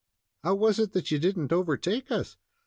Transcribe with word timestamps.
"How 0.43 0.55
was 0.55 0.79
it 0.79 0.93
that 0.93 1.11
you 1.11 1.19
didn't 1.19 1.53
overtake 1.53 2.09
us?" 2.11 2.35